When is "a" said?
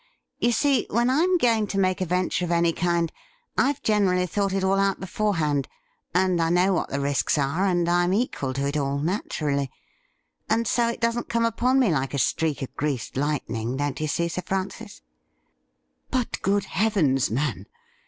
2.01-2.07, 12.15-12.17